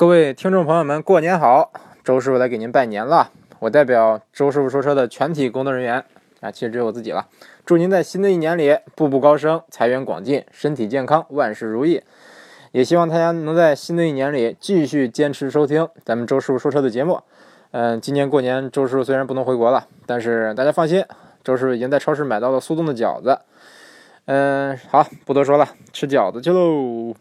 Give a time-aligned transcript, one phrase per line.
[0.00, 1.70] 各位听众朋友们过年好
[2.02, 3.30] 周师傅来给您拜年了。
[3.58, 6.02] 我代表周师傅说车的全体工作人员
[6.40, 7.28] 啊其实只有我自己了。
[7.66, 12.02] 祝您在新的一年里步步高升财源广进身体健康万事如意。
[12.72, 17.20] 也希望大家能在新的一年里继续坚持收听咱们周师傅说车的节目。
[17.72, 21.04] 嗯今年过年周师傅虽然不能回国了但是大家放心
[21.44, 23.38] 周师傅已经在超市买到了速冻的饺子。
[24.24, 27.14] 嗯好不多说了吃饺子去喽。